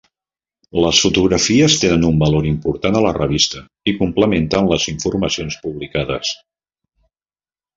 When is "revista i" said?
3.19-3.95